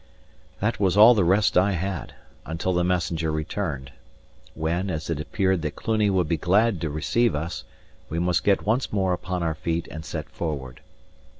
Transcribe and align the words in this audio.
That 0.61 0.79
was 0.79 0.97
all 0.97 1.13
the 1.13 1.23
rest 1.23 1.55
I 1.55 1.73
had, 1.73 2.15
until 2.43 2.73
the 2.73 2.83
messenger 2.83 3.31
returned; 3.31 3.91
when, 4.55 4.89
as 4.89 5.11
it 5.11 5.19
appeared 5.19 5.61
that 5.61 5.75
Cluny 5.75 6.09
would 6.09 6.27
be 6.27 6.37
glad 6.37 6.81
to 6.81 6.89
receive 6.89 7.35
us, 7.35 7.63
we 8.09 8.17
must 8.17 8.43
get 8.43 8.65
once 8.65 8.91
more 8.91 9.13
upon 9.13 9.43
our 9.43 9.53
feet 9.53 9.87
and 9.91 10.03
set 10.03 10.27
forward. 10.27 10.79